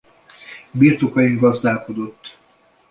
Birtokain 0.71 1.37
gazdálkodott. 1.39 2.37